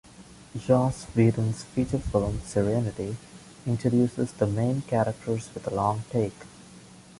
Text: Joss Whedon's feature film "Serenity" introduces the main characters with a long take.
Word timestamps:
Joss 0.57 1.03
Whedon's 1.13 1.61
feature 1.63 1.99
film 1.99 2.41
"Serenity" 2.43 3.17
introduces 3.67 4.31
the 4.31 4.47
main 4.47 4.81
characters 4.81 5.51
with 5.53 5.67
a 5.67 5.69
long 5.75 6.03
take. 6.09 6.33